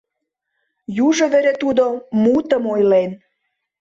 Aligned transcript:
Южо 1.05 1.25
вере 1.33 1.53
тудо 1.61 1.85
"мутым" 2.23 2.63
ойлен. 2.73 3.11